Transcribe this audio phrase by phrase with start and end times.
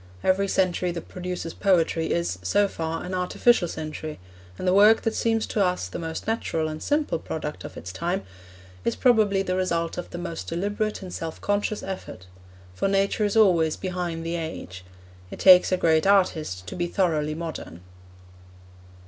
[0.23, 4.17] Every century that produces poetry is, so far, an artificial century,
[4.57, 7.91] and the work that seems to us the most natural and simple product of its
[7.93, 8.23] time
[8.83, 12.25] is probably the result of the most deliberate and self conscious effort.
[12.73, 14.83] For Nature is always behind the age.
[15.29, 17.81] It takes a great artist to be thoroughly modern.